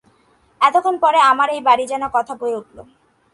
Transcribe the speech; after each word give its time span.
এতক্ষণ 0.61 0.95
পরে 1.03 1.19
আমার 1.31 1.47
এই 1.55 1.61
বাড়ি 1.67 1.85
যেন 1.91 2.03
কথা 2.15 2.33
কয়ে 2.41 2.57
উঠল। 2.59 2.77